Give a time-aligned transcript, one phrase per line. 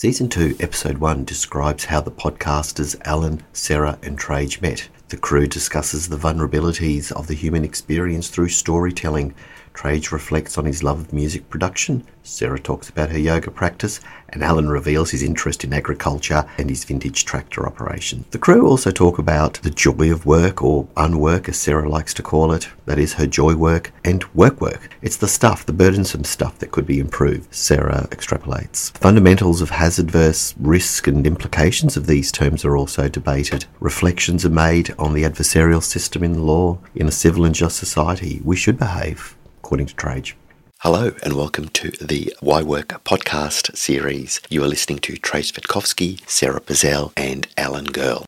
[0.00, 4.88] Season 2, Episode 1 describes how the podcasters Alan, Sara, and Trajce met.
[5.10, 9.34] The crew discusses the vulnerabilities of the human experience through storytelling.
[9.80, 13.98] Trajce reflects on his love of music production, Sara talks about her yoga practice,
[14.28, 18.26] and Alan reveals his interest in agriculture and his vintage tractor operation.
[18.30, 22.22] The crew also talk about the joy of work, or unwork as Sara likes to
[22.22, 24.90] call it, that is her joy work, and work work.
[25.00, 28.94] It's the stuff, the burdensome stuff that could be improved, Sara extrapolates.
[28.98, 33.64] Fundamentals of hazard versus risk and implications of these terms are also debated.
[33.80, 36.78] Reflections are made on the adversarial system in the law.
[36.94, 39.38] In a civil and just society, we should behave
[39.70, 40.32] according to Trajce.
[40.80, 44.40] Hello and welcome to the Why Work podcast series.
[44.48, 48.26] You are listening to Trace Vitkovsky, Sara Bazell, and Alan Girl.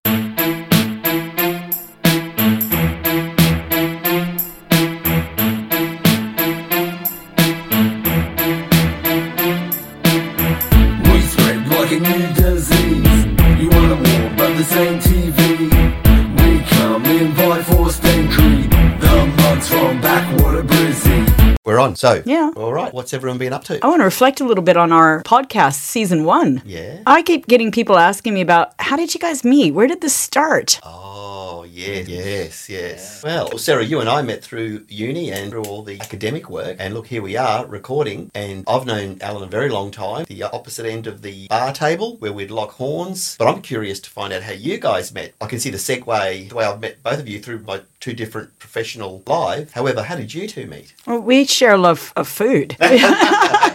[22.03, 22.51] So, Yeah.
[22.57, 22.93] All right.
[22.93, 23.79] What's everyone been up to?
[23.81, 26.61] I want to reflect a little bit on our podcast, season one.
[26.67, 26.99] Yeah.
[27.07, 29.71] I keep getting people asking me about how did you guys meet?
[29.71, 30.81] Where did this start?
[30.83, 31.32] Oh,
[31.73, 33.23] yes, yes, yes.
[33.23, 36.77] Well, Sara, you and I met through uni and through all the academic work.
[36.79, 38.31] And look, here we are recording.
[38.35, 42.17] And I've known Alan a very long time, the opposite end of the bar table
[42.17, 43.37] where we'd lock horns.
[43.39, 45.35] But I'm curious to find out how you guys met.
[45.41, 48.13] I can see the segue, the way I've met both of you through my two
[48.13, 49.73] different professional lives.
[49.73, 50.95] However, how did you two meet?
[51.07, 52.77] Well, we share a love of food.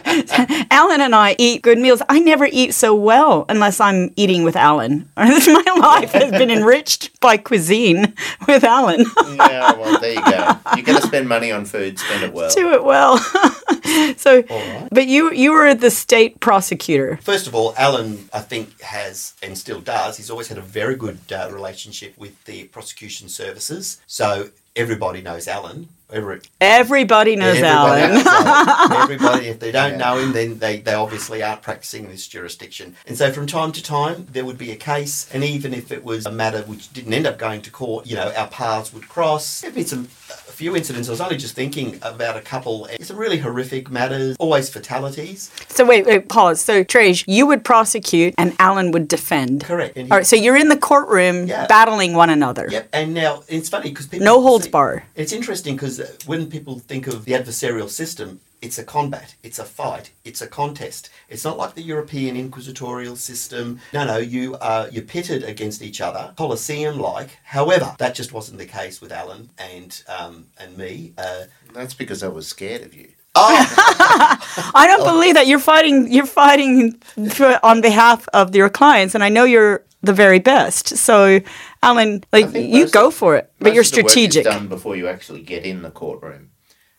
[0.71, 2.01] Alan and I eat good meals.
[2.07, 5.09] I never eat so well unless I'm eating with Alan.
[5.17, 8.13] My life has been enriched by cuisine
[8.47, 9.05] with Alan.
[9.27, 10.57] yeah, well, there you go.
[10.75, 12.49] You're going to spend money on food, spend it well.
[12.49, 13.17] Do it well.
[14.17, 14.87] so, right.
[14.91, 17.17] but you you were the state prosecutor.
[17.21, 20.17] First of all, Alan, I think, has and still does.
[20.17, 23.99] He's always had a very good uh, relationship with the prosecution services.
[24.07, 25.89] So everybody knows Alan.
[26.09, 28.13] Every, Everybody knows everybody Alan.
[28.13, 28.91] knows Alan.
[29.03, 32.95] Everybody, if they don't know him, then they, they obviously aren't practicing in this jurisdiction.
[33.05, 36.05] And so from time to time, there would be a case, and even if it
[36.05, 39.09] was a matter which didn't end up going to court, you know, our paths would
[39.09, 39.59] cross.
[39.59, 41.07] There'd been some a few incidents.
[41.07, 45.51] I was only just thinking about a couple, some really horrific matters, always fatalities.
[45.69, 46.61] So wait, wait, pause.
[46.61, 49.63] So Trajce, you would prosecute and Alan would defend.
[49.63, 49.95] Correct.
[49.97, 51.67] He- All right, so you're in the courtroom Yeah.
[51.67, 52.67] battling one another.
[52.69, 55.03] Yep, and now it's funny because people No holds see- bar.
[55.15, 59.63] It's interesting because when people think of the adversarial system, it's a combat, it's a
[59.65, 61.09] fight, it's a contest.
[61.29, 63.79] It's not like the European inquisitorial system.
[63.93, 67.37] No, no, you are you're pitted against each other, Colosseum-like.
[67.43, 71.13] However, that just wasn't the case with Alan and um, and me.
[71.17, 73.09] Uh, That's because I was scared of you.
[73.39, 76.11] I don't believe that you're fighting.
[76.11, 76.93] You're fighting
[77.29, 80.97] for, on behalf of your clients, and I know you're the very best.
[80.97, 81.41] So,
[81.83, 84.43] Alan, like you go of- for it, but you're of the work is strategic.
[84.43, 86.49] done before you actually get in the courtroom.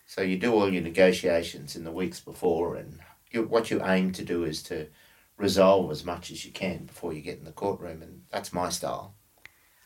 [0.09, 2.99] So you do all your negotiations in the weeks before, and
[3.29, 4.87] you, what you aim to do is to
[5.37, 8.69] resolve as much as you can before you get in the courtroom, and that's my
[8.69, 9.13] style.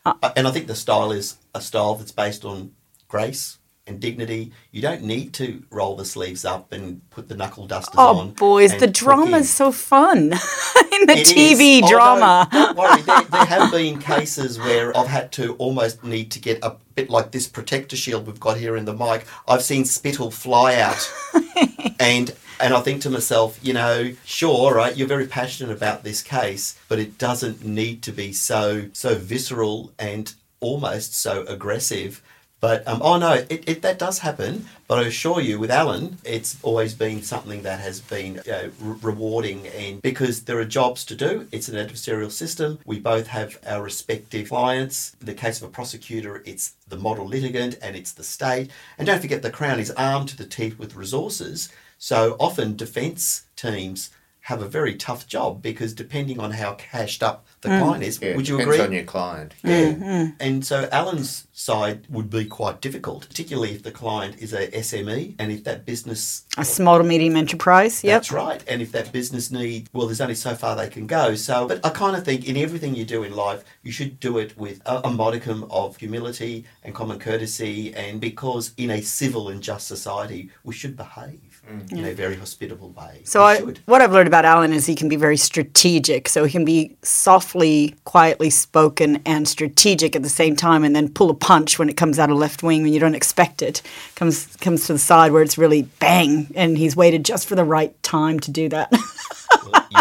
[0.02, 2.72] Uh, uh, and I think the style is a style that's based on
[3.06, 4.52] grace and dignity.
[4.70, 8.28] You don't need to roll the sleeves up and put the knuckle dusters Oh, on.
[8.28, 11.90] Oh, boys, the drama is so fun in the It TV is.
[11.90, 12.48] Drama.
[12.50, 16.58] don't worry, there, there have been cases where I've had to almost need to get
[16.62, 19.26] a bit like this protector shield we've got here in the mic.
[19.46, 21.12] I've seen spittle fly out,
[22.00, 26.22] and and I think to myself, you know, sure, right, you're very passionate about this
[26.22, 32.22] case, but it doesn't need to be so so visceral and almost so aggressive.
[32.64, 34.64] But um, oh no, it, it that does happen.
[34.88, 38.96] But I assure you, with Alan, it's always been something that has been know, re-
[39.02, 42.78] rewarding, and because there are jobs to do, it's an adversarial system.
[42.86, 45.14] We both have our respective clients.
[45.20, 48.70] In the case of a prosecutor, it's the model litigant and it's the state.
[48.96, 51.68] And don't forget, the Crown is armed to the teeth with resources.
[51.98, 54.08] So often, defence teams
[54.44, 57.80] have a very tough job because depending on how cashed up the mm.
[57.80, 58.86] client is, Yeah, would you depends agree?
[58.86, 59.54] on your client.
[59.64, 60.06] Mm, yeah.
[60.06, 60.34] Mm.
[60.38, 65.36] And so Alan's side would be quite difficult, particularly if the client is a SME
[65.38, 68.04] and if that business A small to medium enterprise.
[68.04, 68.12] Yep.
[68.12, 68.62] that's right.
[68.68, 71.34] And if that business need well, there's only so far they can go.
[71.36, 74.36] So but I kind of think in everything you do in life, you should do
[74.36, 79.48] it with a, a modicum of humility and common courtesy and because in a civil
[79.48, 81.53] and just society we should behave
[81.90, 83.22] in a very hospitable way.
[83.24, 86.28] So I, what I've learned about Alan is he can be very strategic.
[86.28, 91.08] So he can be softly, quietly spoken and strategic at the same time, and then
[91.08, 93.82] pull a punch when it comes out of left wing when you don't expect it.
[94.14, 97.64] Comes comes to the side where it's really bang, and he's waited just for the
[97.64, 98.92] right time to do that.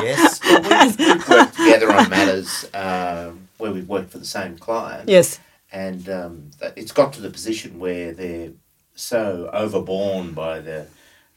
[0.01, 0.39] yes.
[0.53, 5.09] Well, we- worked together on matters um, where we've worked for the same client.
[5.09, 5.39] Yes.
[5.71, 8.51] and um, it's got to the position where they're
[8.95, 10.85] so overborne by the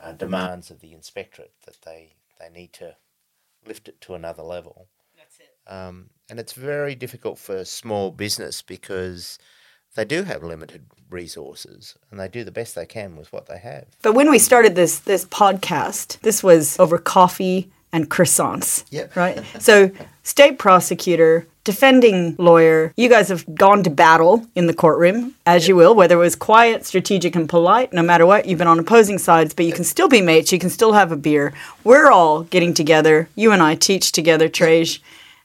[0.01, 2.97] uh, demands of the inspectorate that they they need to
[3.67, 4.89] lift it to another level.
[5.17, 5.73] That's it.
[5.73, 9.39] Um, and it's very difficult for small business because
[9.95, 13.59] they do have limited resources and they do the best they can with what they
[13.59, 13.87] have.
[14.03, 18.85] But when we started this this podcast, this was over coffee and croissants.
[18.91, 19.17] Yep.
[19.17, 19.43] Right?
[19.59, 19.91] So,
[20.23, 25.75] state prosecutor, defending lawyer, you guys have gone to battle in the courtroom, as you
[25.75, 28.45] will, whether it was quiet, strategic, and polite, no matter what.
[28.45, 31.11] You've been on opposing sides, but you can still be mates, you can still have
[31.11, 31.55] a beer.
[31.85, 33.31] We're all getting together.
[33.35, 35.01] You and I teach together, Trej,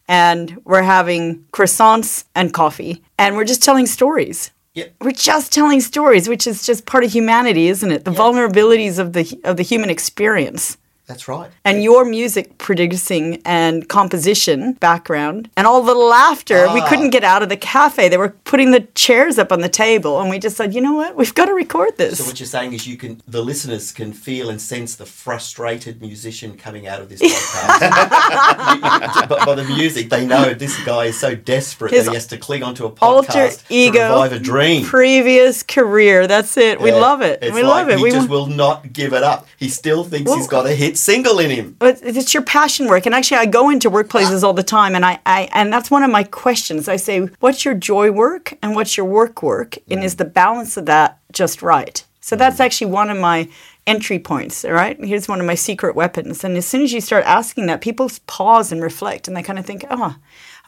[0.09, 4.51] and we're having croissants and coffee, and we're just telling stories.
[4.73, 4.95] Yep.
[4.99, 8.05] We're just telling stories, which is just part of humanity, isn't it?
[8.05, 10.77] The vulnerabilities of the of the human experience.
[11.11, 11.51] That's right.
[11.65, 16.61] And your music producing and composition background and all the laughter.
[16.73, 16.87] We Ah.
[16.87, 18.07] couldn't get out of the cafe.
[18.07, 20.93] They were putting the chairs up on the table and we just said, you know
[20.93, 21.17] what?
[21.17, 22.19] We've got to record this.
[22.19, 26.01] So what you're saying is you can, the listeners can feel and sense the frustrated
[26.01, 27.21] musician coming out of this
[27.51, 29.27] podcast.
[29.31, 32.27] But by the music, they know this guy is so desperate His that he has
[32.27, 33.99] to cling onto a Alter podcast ego.
[33.99, 34.85] to revive a dream.
[34.85, 36.27] Previous career.
[36.27, 36.79] That's it.
[36.79, 37.39] We love it.
[37.41, 37.97] It's we like love it.
[37.97, 39.47] He we just will not give it up.
[39.57, 41.75] He still thinks Well- he's got a hit single in him.
[41.79, 45.05] But it's your passion work, and actually, I go into workplaces all the time, and
[45.05, 46.87] I, I and that's one of my questions.
[46.87, 50.77] I say, "What's your joy work, and what's your work work, and is the balance
[50.77, 52.63] of that just right?" So that's mm-hmm.
[52.63, 53.49] actually one of my
[53.87, 54.63] entry points.
[54.63, 56.43] All right, here's one of my secret weapons.
[56.43, 59.59] And as soon as you start asking that, people pause and reflect, and they kind
[59.59, 60.15] of think, "Oh."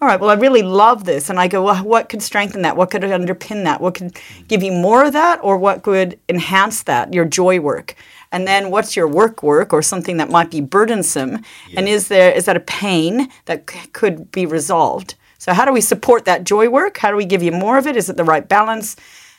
[0.02, 1.30] All right, well, I really love this.
[1.30, 2.76] And I go, well, what could strengthen that?
[2.76, 3.80] What could underpin that?
[3.80, 4.18] What could
[4.50, 5.40] give you more of that?
[5.42, 7.96] Or what could enhance that, your joy work?
[8.34, 11.44] And then what's your work work or something that might be burdensome?
[11.78, 15.14] And is there is that a pain that c- could be resolved?
[15.38, 16.98] So how do we support that joy work?
[16.98, 17.96] How do we give you more of it?
[17.96, 18.96] Is it the right balance?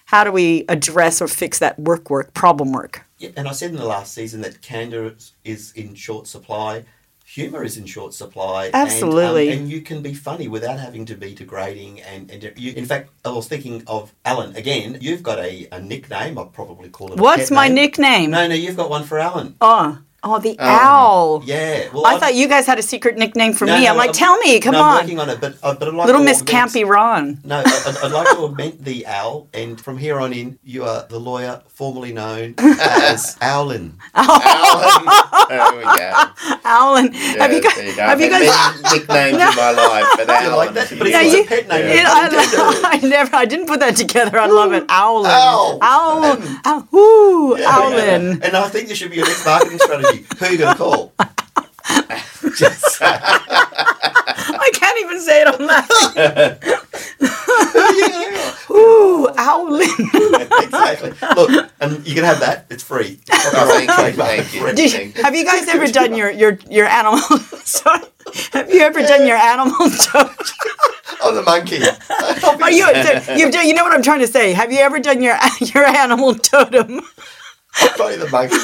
[0.06, 3.05] How do we address or fix that work work, problem work?
[3.19, 5.14] Yeah, and I said in the last season that candor
[5.44, 6.85] is in short supply,
[7.25, 8.67] humor is in short supply.
[8.67, 9.50] and, um, Absolutely.
[9.50, 12.03] And, you can be funny without having to be degrading.
[12.03, 14.99] And, and you, in fact, I was thinking of Alan again.
[15.00, 16.38] You've got a, a nickname.
[16.38, 17.19] I'll probably call it.
[17.19, 17.75] What's my name.
[17.75, 18.31] nickname?
[18.31, 19.56] No, no, you've got one for Alan.
[19.61, 21.43] Oh, oh, the owl.
[21.44, 21.88] Yeah.
[21.93, 23.85] Well, I I've- thought you guys had a secret nickname for no, me.
[23.85, 25.03] no, I'm like, I'm- tell me, come no, I'm on.
[25.03, 27.38] working on it, but, uh, but I'd like Little to Miss augment- Campy Ron.
[27.44, 31.06] No, I'd, I'd like to augment the owl, and from here on in, you are
[31.09, 33.93] the lawyer formerly known as Owlin.
[34.15, 36.59] Alan, there we go.
[36.65, 37.12] Alan.
[37.12, 37.75] have you Yeah, guys?
[37.76, 38.03] there you go.
[38.03, 38.49] Have you I've guys?
[38.55, 40.93] had many nicknames in my life, but You Alan like that?
[40.93, 41.85] is But Yeah, you- a pet name.
[41.87, 43.35] It, I, I never.
[43.37, 44.38] I didn't put that together.
[44.38, 44.85] I love it.
[44.88, 45.31] Owlin.
[45.31, 45.79] Owl.
[45.82, 46.38] Owl.
[46.65, 46.88] Owl.
[46.94, 48.43] Ooh, Owlin.
[48.43, 50.13] And I think there should be a next marketing strategy.
[50.22, 51.12] Who are you going to call?
[52.56, 55.49] Just, I can't even say it.
[55.49, 55.88] on that.
[57.19, 58.76] who you going to call?
[58.76, 59.88] Ooh, Owlin.
[60.62, 61.12] exactly.
[61.37, 62.66] Look, and you can have that.
[62.70, 63.20] It's free.
[63.31, 64.72] Oh, thank you, thank you.
[64.75, 65.22] Did- you.
[65.22, 67.19] have you guys ever done your your your animal?
[67.64, 68.00] Sorry.
[68.52, 70.34] Have you ever done your animal totem?
[71.22, 71.78] Oh, the monkey.
[72.62, 72.87] Are you?
[73.38, 73.58] You do.
[73.66, 74.52] You know what I'm trying to say?
[74.52, 77.00] Have you ever done your your animal totem?
[77.75, 78.56] Probably the monkey.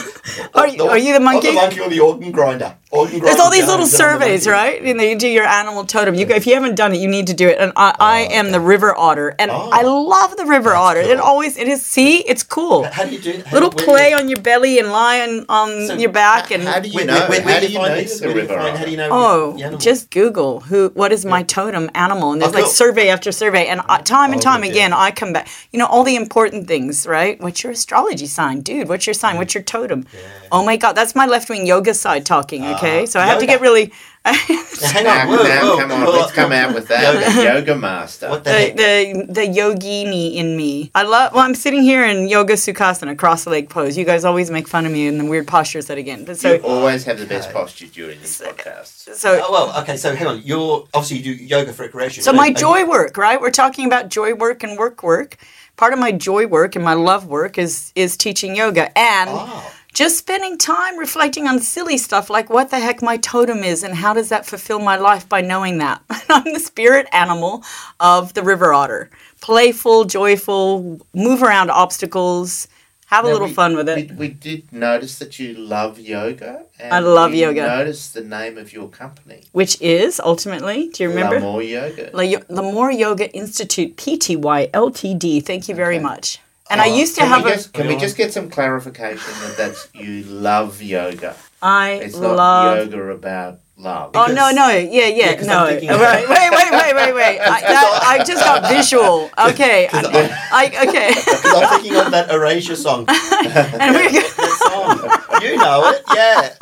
[0.54, 1.48] Are you- are you the Or monkey?
[1.48, 2.76] the monkey or the organ grinder.
[2.92, 4.50] Organ There's all these little then I'm the surveys, monkey.
[4.50, 4.82] right?
[4.84, 6.16] And you do your animal totem.
[6.16, 7.58] You go, if you haven't done it, you need to do it.
[7.60, 9.70] And I, oh, I am the river otter, and Oh.
[9.72, 10.98] I love the river otter.
[11.00, 11.86] It always it is.
[11.86, 12.82] See, it's cool.
[12.84, 15.46] How do you do how Little do- where- play on your belly and lie on,
[15.48, 16.64] on So, your back and.
[16.64, 17.14] How do you Where, know?
[17.14, 18.12] where, where, how where do do you you find know this?
[18.12, 20.60] it's a Where do you river find, how do you know Oh, the just Google
[20.60, 20.90] who.
[20.94, 22.32] What is my totem animal?
[22.32, 24.92] And oh, there's Oh, like survey after survey, and I, time and Oh, time again.
[24.92, 25.48] I come back.
[25.70, 27.40] You know all the important things, right?
[27.40, 28.88] What's your astrology sign, dude?
[29.00, 29.38] What's your sign?
[29.38, 30.04] What's your totem?
[30.52, 32.66] Oh my God, that's my left wing yoga side talking.
[32.66, 33.94] Okay, Ah, so I have to get really.
[34.26, 35.28] Now, hang Now, on.
[35.28, 37.34] Whoa, now, whoa, come on, whoa, let's come out with that.
[37.34, 37.54] Yoga.
[37.60, 38.28] Yoga master.
[38.28, 38.76] What the the, heck?
[38.76, 40.90] the the yogini in me.
[40.94, 41.32] I love.
[41.32, 43.96] Well, I'm sitting here in yoga sukhasana, cross the leg pose.
[43.96, 46.26] You guys always make fun of me in the weird postures that again.
[46.26, 49.14] But so you always have the best posture during these podcasts.
[49.14, 50.42] so Oh, well, okay, so hang on.
[50.42, 52.22] You're obviously you do yoga for recreation.
[52.22, 53.40] so and- my and- joy work, right?
[53.40, 55.38] We're talking about joy work and work work.
[55.80, 59.30] Part of my joy work and my love work is is teaching yoga and.
[59.32, 59.72] Oh.
[59.94, 63.94] Just spending time reflecting on silly stuff like what the heck my totem is and
[63.94, 66.02] how does that fulfill my life by knowing that.
[66.28, 67.64] I'm the spirit animal
[67.98, 69.08] of the river otter.
[69.40, 72.68] Playful, joyful, move around obstacles,
[73.10, 74.10] have a little we- fun with it.
[74.12, 76.62] We, we did notice that you love yoga.
[76.78, 77.62] And I love yoga.
[77.66, 79.40] Noticed the name of your company.
[79.52, 81.40] which is ultimately, do you remember?
[81.40, 82.10] More yoga.
[82.12, 85.44] La- Yo- Lamore Yoga Institute, PTY Ltd.
[85.44, 86.02] Thank you very Okay.
[86.04, 86.38] much.
[86.70, 87.54] And I Oh, used to have we a.
[87.56, 91.34] just, can we just get some clarification that that's you love yoga?
[91.60, 92.78] I It's love.
[92.92, 94.10] yoga about love.
[94.14, 95.66] Oh no, no, yeah, yeah, yeah no.
[95.66, 97.40] I'm Wait, wait, wait, wait, wait, wait.
[97.40, 99.30] I, that, I just got visual.
[99.48, 101.08] Okay, I, I okay,
[101.44, 103.00] I'm thinking of that Erasure song.
[103.08, 105.42] and we're that song.
[105.42, 106.54] You know it, yeah.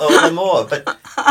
[0.00, 0.64] Oh, no more.
[0.64, 0.86] But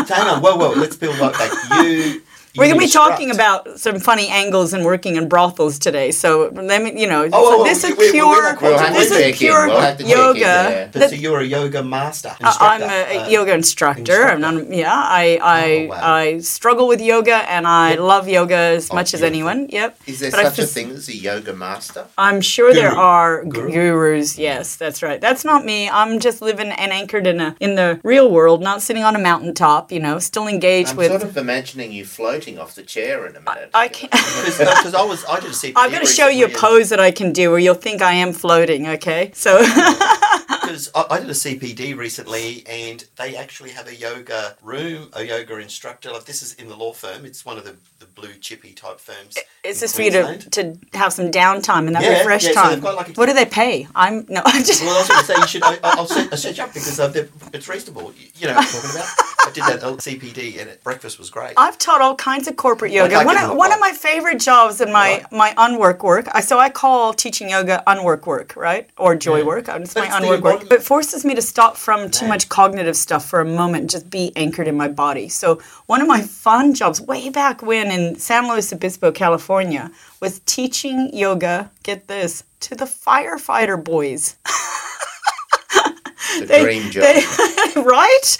[0.07, 1.51] hang on, whoa, whoa, let's build right back.
[1.83, 2.21] You.
[2.57, 6.12] We're gonna be talking about some funny angles and working in brothels today.
[6.12, 8.43] So let me, you know, Oh, oh, so oh, this is we- we- pure.
[8.53, 10.89] not We'll this is pure We'll have to check in yoga.
[10.93, 12.35] But so you're a yoga master.
[12.43, 14.24] Uh, I'm a uh, yoga instructor.
[14.25, 16.13] I'm not, yeah, I I, Oh, wow.
[16.15, 19.67] I struggle with yoga and I love yoga as much as anyone.
[19.69, 19.97] Yep.
[20.07, 22.05] Is there But I such a thing as a yoga master?
[22.17, 23.71] I'm sure there are Guru.
[23.71, 24.38] gurus.
[24.38, 25.19] Yes, that's right.
[25.19, 25.89] That's not me.
[25.89, 29.19] I'm just living and anchored in a in the real world, not sitting on a
[29.19, 29.91] mountaintop.
[29.91, 31.12] You know, still engaged I'm with.
[31.12, 33.71] sort of imagining you floating off the chair in a minute.
[33.73, 34.11] I can't.
[34.75, 36.99] Because I was, I did a CPD I'm going to show you a pose that
[36.99, 38.87] I can do, where you'll think I am floating.
[38.87, 39.57] Okay, so
[40.65, 45.24] Because I, I did a CPD recently, and they actually have a yoga room, a
[45.24, 46.12] yoga instructor.
[46.12, 47.25] Like this is in the law firm.
[47.25, 49.38] It's one of the, the blue chippy type firms.
[49.63, 52.69] it's just for you to, to have some downtime and that Yeah, refresh yeah, time.
[52.81, 53.88] they've like a- what do they pay?
[53.95, 54.81] I'm no, I'm just.
[54.84, 55.63] Well, I was going to say you should.
[55.63, 57.00] I, I'll set, I'll set you up because
[57.53, 58.13] it's reasonable.
[58.36, 59.07] You, know what I'm talking about.
[59.45, 61.53] I did that at CPD, and it, breakfast was great.
[61.55, 63.24] I've taught all kinds of corporate yoga.
[63.24, 65.31] One of, one of my favorite jobs in my, Right.
[65.31, 68.89] my unwork work, I, so I call teaching yoga unwork work, right?
[68.98, 69.45] Or joy Yeah.
[69.45, 69.67] work.
[69.69, 70.54] It's my unwork work.
[70.55, 70.69] Embodiment.
[70.69, 73.89] But it forces me to stop from too much cognitive stuff for a moment and
[73.89, 75.29] just be anchored in my body.
[75.29, 80.39] So one of my fun jobs way back when in San Luis Obispo, California, was
[80.45, 84.35] teaching yoga, get this, to the firefighter boys.
[86.41, 87.03] It's a dream job.
[87.03, 88.37] They- right?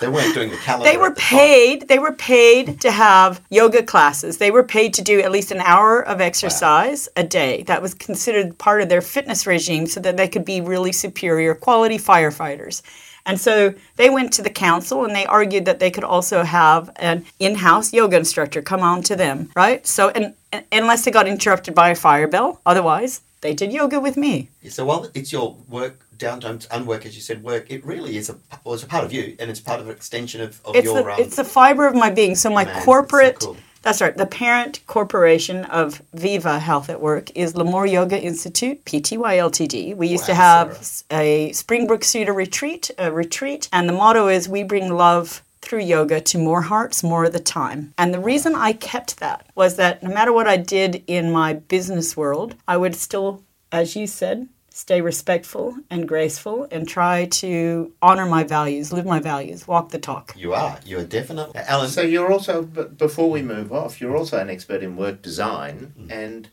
[0.00, 0.90] They weren't doing the calendar.
[0.90, 1.38] They were the time.
[1.38, 1.88] paid.
[1.88, 4.38] They were paid to have yoga classes.
[4.38, 7.62] They were paid to do at least an hour of exercise a day.
[7.64, 11.54] That was considered part of their fitness regime, so that they could be really superior
[11.54, 12.82] quality firefighters.
[13.24, 16.90] And so they went to the council and they argued that they could also have
[16.96, 19.86] an in-house yoga instructor come on to them, right?
[19.86, 24.00] So, and, and unless they got interrupted by a fire bell, otherwise they did yoga
[24.00, 24.48] with me.
[24.68, 28.36] So while it's your work downtime, unwork, as you said, work, it really is a
[28.64, 30.84] well, it's a part of you, and it's part of an extension of, of it's
[30.84, 31.02] your.
[31.02, 32.34] the, um, it's the fiber of my being.
[32.34, 33.56] So my Man, that's so corporate, cool.
[33.82, 39.18] that's right, the parent corporation of Viva Health at Work is Lemoore Yoga Institute, PTY
[39.18, 39.96] Ltd.
[39.96, 41.22] We used to have Sara.
[41.22, 46.20] a Springbrook Cedar retreat, a retreat, and the motto is we bring love through yoga
[46.20, 47.94] to more hearts more of the time.
[47.96, 51.54] And the reason I kept that was that no matter what I did in my
[51.54, 57.92] business world, I would still, as you said, stay respectful and graceful and try to
[58.00, 60.34] honor my values, live my values, walk the talk.
[60.36, 60.78] you are.
[60.84, 61.60] You are definitely.
[61.60, 61.88] Alan.
[61.88, 65.92] So you're also, but before we move off, you're also an expert in work design.
[65.98, 66.12] Mm-hmm.
[66.12, 66.48] And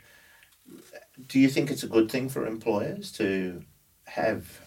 [1.28, 3.64] do you think it's a good thing for employers to
[4.06, 4.60] have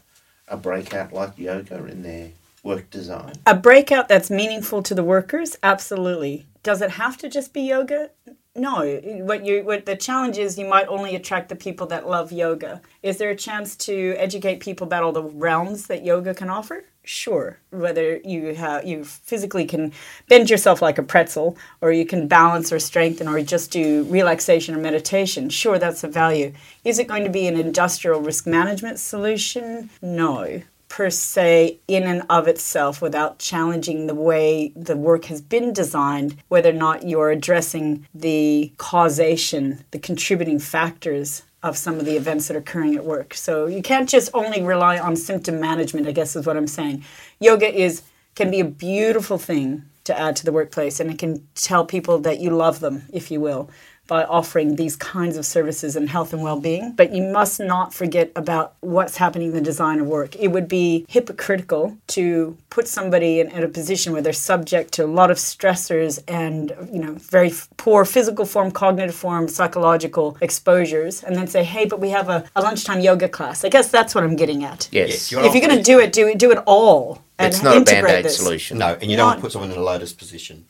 [0.49, 2.31] a breakout like yoga in their
[2.63, 3.35] work design?
[3.47, 6.47] A breakout that's meaningful to the workers, absolutely.
[6.63, 8.11] Does it have to just be yoga?
[8.55, 8.85] No.
[9.25, 12.83] What you what the challenge is, you might only attract the people that love yoga.
[13.03, 16.85] Is there a chance to educate people about all the realms that yoga can offer?
[17.03, 17.59] Sure.
[17.71, 19.93] Whether you have you physically can
[20.29, 24.75] bend yourself like a pretzel, or you can balance or strengthen, or just do relaxation
[24.75, 25.49] or meditation.
[25.49, 26.53] Sure, that's a value.
[26.85, 29.89] Is it going to be an industrial risk management solution?
[30.03, 35.73] No per se in and of itself without challenging the way the work has been
[35.73, 42.15] designed, whether or not you're addressing the causation, the contributing factors of some of the
[42.15, 43.33] events that are occurring at work.
[43.33, 47.03] So you can't just only rely on symptom management, I guess is what I'm saying.
[47.41, 48.03] Yoga is
[48.35, 52.19] can be a beautiful thing to add to the workplace and it can tell people
[52.19, 53.71] that you love them, if you will
[54.13, 58.31] by offering these kinds of services in health and well-being but you must not forget
[58.37, 58.67] about
[58.97, 62.25] what's happening in the design of work it would be hypocritical to
[62.69, 66.65] put somebody in, in a position where they're subject to a lot of stressors and
[66.93, 71.85] you know very f- poor physical form cognitive form psychological exposures and then say hey
[71.87, 74.81] but we have a, a lunchtime yoga class i guess that's what i'm getting at
[74.93, 75.09] Yes.
[75.09, 77.63] Yes, you're if you're going to do it do it do it all and it's
[77.63, 78.37] not a integrate band aid this.
[78.37, 78.77] solution.
[78.77, 80.67] no, and you don't want to put someone in a lotus position.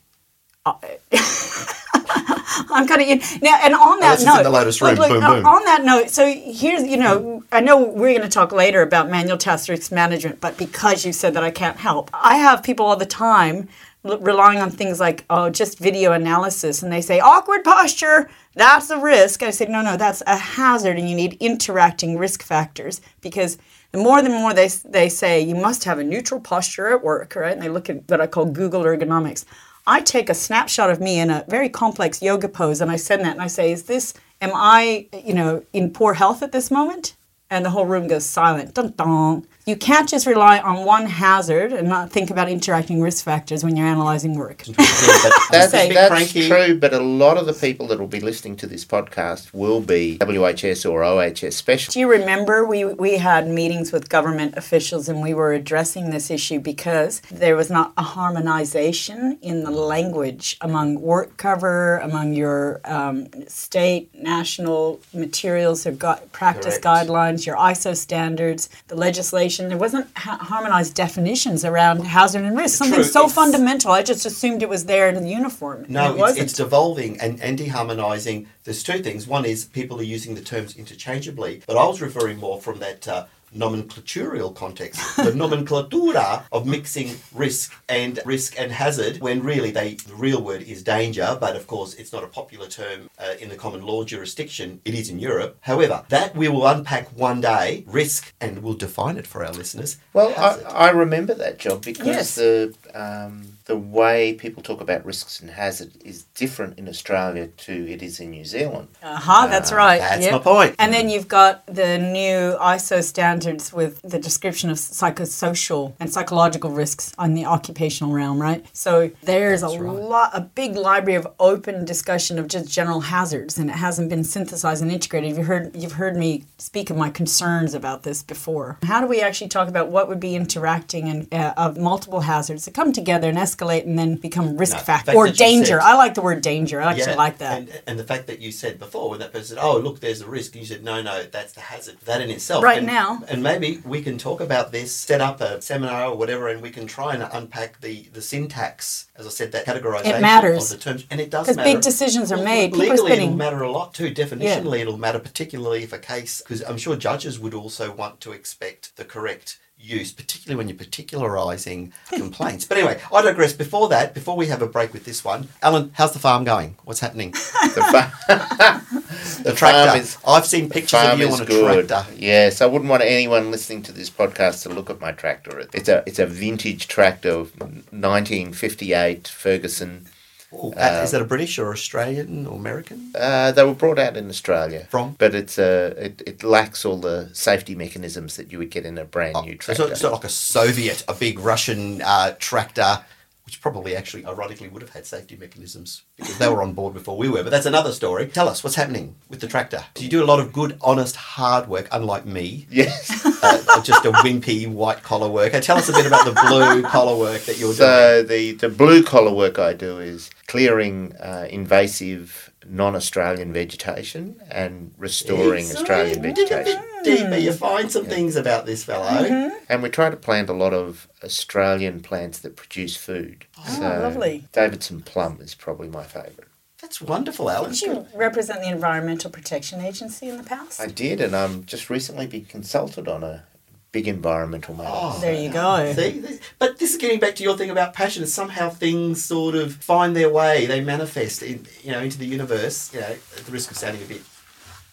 [0.65, 0.75] Uh,
[2.69, 5.45] I'm kind of in now, and on that Unless note, the room, boom, uh, boom.
[5.45, 9.09] on that note, so here's you know, I know we're going to talk later about
[9.09, 12.85] manual task risk management, but because you said that I can't help, I have people
[12.85, 13.69] all the time
[14.03, 18.99] relying on things like oh, just video analysis, and they say awkward posture, that's a
[18.99, 19.43] risk.
[19.43, 23.57] I say no, no, that's a hazard, and you need interacting risk factors because.
[23.91, 27.35] The more the more they, they say you must have a neutral posture at work,
[27.35, 27.53] right?
[27.53, 29.45] And they look at what I call Google ergonomics.
[29.85, 33.23] I take a snapshot of me in a very complex yoga pose and I send
[33.25, 36.71] that and I say, Is this, am I, you know, in poor health at this
[36.71, 37.15] moment?
[37.53, 38.73] And the whole room goes silent.
[38.73, 39.45] Dun, dun.
[39.65, 43.77] You can't just rely on one hazard and not think about interacting risk factors when
[43.77, 44.63] you're analysing work.
[44.67, 44.75] but
[45.51, 46.47] That's, a that's cranky.
[46.49, 49.79] true, but a lot of the people that will be listening to this podcast will
[49.79, 51.93] be WHS or OHS specialists.
[51.93, 56.29] Do you remember we, we had meetings with government officials and we were addressing this
[56.29, 62.81] issue because there was not a harmonization in the language among work cover, among your
[62.83, 67.07] um, state, national materials or gu- practice Correct.
[67.09, 69.69] guidelines, your ISO standards, the legislation.
[69.69, 72.77] There wasn't ha- harmonized definitions around hazard and risk.
[72.77, 73.91] Something True, so fundamental.
[73.91, 75.85] I just assumed it was there in the uniform.
[75.87, 78.47] No, it it's, it's devolving and, and deharmonising.
[78.63, 79.27] There's two things.
[79.27, 83.07] One is people are using the terms interchangeably, but I was referring more from that
[83.07, 89.95] uh, nomenclaturial context, the nomenclatura of mixing risk and risk and hazard, when really they
[89.95, 93.49] the real word is danger, but of course it's not a popular term uh, in
[93.49, 94.81] the common law jurisdiction.
[94.85, 95.57] It is in Europe.
[95.61, 97.83] However, that we will unpack one day.
[97.87, 99.97] Risk, and we'll define it for our listeners.
[100.13, 100.33] Well.
[100.37, 102.35] I, I remember that job because Yes.
[102.35, 107.89] the um, the way people talk about risks and hazard is different in Australia to
[107.89, 108.87] it is in New Zealand.
[109.01, 110.01] Aha, that's right.
[110.01, 110.33] Ah, that's yep.
[110.33, 110.75] my point.
[110.79, 116.69] And then you've got the new ISO standards with the description of psychosocial and psychological
[116.71, 118.65] risks on the occupational realm, right?
[118.73, 123.69] So there's a lot, a big library of open discussion of just general hazards, and
[123.69, 125.37] it hasn't been synthesized and integrated.
[125.37, 128.77] You've heard, you've heard me speak of my concerns about this before.
[128.83, 132.67] How do we actually talk about what would be interacting and uh, of multiple hazards
[132.83, 135.79] come together and escalate and then become risk No, factor or danger?
[135.79, 136.81] said- I like the word danger.
[136.81, 137.57] I actually like that.
[137.59, 140.21] And, and the fact that you said before, when that person said, "Oh, look, there's
[140.21, 143.23] a risk," you said, "No, no, that's the hazard." That in itself, Right and, now.
[143.27, 146.69] and maybe we can talk about this, set up a seminar or whatever, and we
[146.71, 150.71] can try and unpack the the syntax, as I said, that categorization matters.
[150.71, 152.73] of the terms, and it does Because big decisions are made.
[152.75, 154.11] Legally, it'll matter a lot too.
[154.13, 158.31] Definitionally, it'll matter particularly if a case, because I'm sure judges would also want to
[158.31, 162.65] expect the correct use, particularly when you're particularising complaints.
[162.65, 163.53] But anyway, I digress.
[163.53, 166.75] Before that, before we have a break with this one, Alan, how's the farm going?
[166.85, 167.33] What's happening?
[167.73, 168.13] The, fa-
[169.43, 169.89] the Tractor.
[169.89, 171.87] farm is I've seen pictures of you on a good.
[171.87, 172.13] tractor.
[172.15, 175.59] Yes, I wouldn't want anyone listening to this podcast to look at my tractor.
[175.73, 180.05] It's a it's a vintage tractor, 1958 Ferguson.
[180.53, 183.11] Ooh, uh, is that a British or Australian or American?
[183.15, 185.15] Uh, they were brought out in Australia From?
[185.17, 188.97] but it's uh, it, it lacks all the safety mechanisms that you would get in
[188.97, 189.83] a brand new tractor.
[189.83, 193.03] not, it's not like a Soviet, a big Russian uh, tractor,
[193.45, 197.17] which probably actually, ironically, would have had safety mechanisms because they were on board before
[197.17, 197.43] we were.
[197.43, 198.27] But that's another story.
[198.27, 199.83] Tell us what's happening with the tractor.
[199.93, 202.67] Do you do a lot of good, honest, hard work, unlike me?
[202.69, 203.25] yes.
[203.43, 205.59] uh, just a wimpy white collar worker.
[205.59, 207.77] Tell us a bit about the blue collar work that you're doing.
[207.77, 214.93] So the, the blue collar work I do is clearing uh, invasive non-Australian vegetation and
[214.97, 215.89] restoring Excellent.
[215.89, 216.83] Australian Dig a bit vegetation.
[217.03, 219.07] Deeper, you find some things about this fellow.
[219.07, 219.55] Mm-hmm.
[219.69, 223.45] And we try to plant a lot of Australian plants that produce food.
[223.57, 224.45] Oh, lovely.
[224.51, 226.47] Davidson plum is probably my favourite.
[226.81, 227.71] That's wonderful, Alan.
[227.71, 230.81] Did you represent the Environmental Protection Agency in the past?
[230.81, 233.45] I did, and I'm just recently been consulted on a
[233.93, 234.89] big environmental matter.
[234.91, 235.93] Oh, there you go.
[235.93, 238.23] See, this- but this is getting back to your thing about passion.
[238.23, 240.65] Is Somehow things sort of find their way.
[240.65, 242.91] They manifest, in, you know, into the universe.
[242.93, 244.23] You know, at the risk of sounding a bit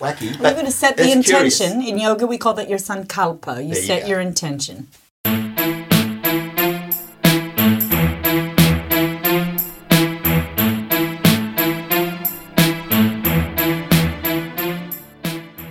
[0.00, 0.36] wacky.
[0.36, 1.60] We're but going to set the that's curious.
[1.60, 1.88] intention.
[1.88, 3.56] In yoga, we call that your sankalpa.
[3.66, 4.08] You There you set go.
[4.08, 4.88] your intention.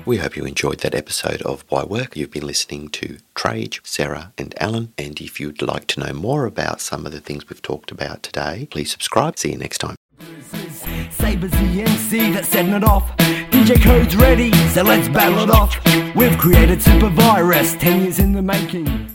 [0.09, 2.17] We hope you enjoyed that episode of Why Work.
[2.17, 4.91] You've been listening to Trajce, Sara, and Alan.
[4.97, 8.23] And if you'd like to know more about some of the things we've talked about
[8.23, 9.37] today, please subscribe.
[9.37, 9.95] See you next time.
[11.11, 13.15] Sabers the MC that's setting it off.
[13.51, 15.79] DJ Code's ready, so let's battle it off.
[16.15, 19.08] We've created Super Virus, 10 years in the making.